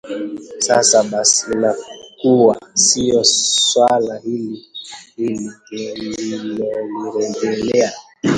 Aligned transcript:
Sasa 0.59 1.03
basi 1.03 1.51
inakuwa 1.51 2.59
sio 2.73 3.23
swala 3.23 4.17
hili 4.17 4.65
hili 5.15 5.51
tunalolirejelea 5.69 7.91